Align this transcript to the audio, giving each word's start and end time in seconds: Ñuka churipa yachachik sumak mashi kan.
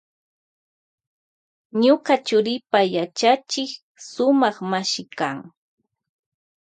Ñuka 1.81 2.13
churipa 2.27 2.79
yachachik 2.95 3.71
sumak 4.09 4.57
mashi 4.71 5.03
kan. 5.17 5.37